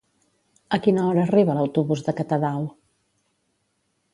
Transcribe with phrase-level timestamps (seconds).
[0.77, 2.67] A quina hora arriba l'autobús de Catadau?